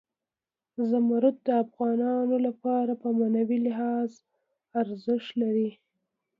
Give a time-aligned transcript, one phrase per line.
[0.89, 4.11] زمرد د افغانانو لپاره په معنوي لحاظ
[4.81, 5.69] ارزښت لري.